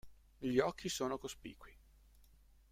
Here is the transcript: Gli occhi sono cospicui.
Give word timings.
Gli 0.39 0.57
occhi 0.57 0.89
sono 0.89 1.19
cospicui. 1.19 1.77